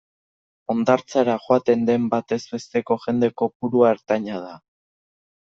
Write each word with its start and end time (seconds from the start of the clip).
Hondartzara 0.73 1.35
joaten 1.47 1.83
den 1.89 2.07
batez 2.15 2.39
besteko 2.55 2.99
jende 3.05 3.31
kopurua 3.43 3.93
ertaina 3.99 4.43
da. 4.49 4.59